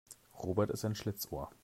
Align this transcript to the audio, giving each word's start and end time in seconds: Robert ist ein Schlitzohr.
Robert 0.41 0.71
ist 0.71 0.83
ein 0.83 0.95
Schlitzohr. 0.95 1.51